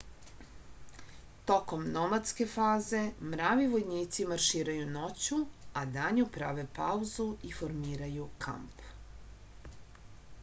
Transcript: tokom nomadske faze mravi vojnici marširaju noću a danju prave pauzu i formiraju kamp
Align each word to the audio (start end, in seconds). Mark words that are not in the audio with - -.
tokom 1.49 1.81
nomadske 1.97 2.45
faze 2.53 3.01
mravi 3.33 3.67
vojnici 3.73 4.25
marširaju 4.31 4.87
noću 4.95 5.37
a 5.81 5.83
danju 5.99 6.25
prave 6.39 6.63
pauzu 6.79 7.27
i 7.49 7.51
formiraju 7.59 8.25
kamp 8.47 8.85